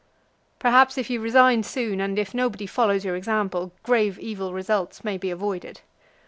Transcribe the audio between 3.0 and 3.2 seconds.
your